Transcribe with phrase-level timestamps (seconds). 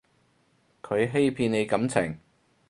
[0.81, 2.17] 佢欺騙你感情